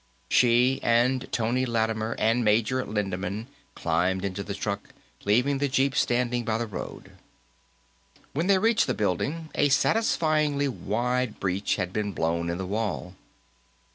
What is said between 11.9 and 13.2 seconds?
been blown in the wall.